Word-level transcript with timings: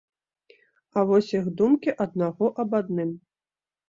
А 1.01 1.03
вось 1.11 1.29
іх 1.39 1.49
думкі 1.59 1.93
аднаго 2.05 2.49
аб 2.65 2.73
адным. 2.79 3.11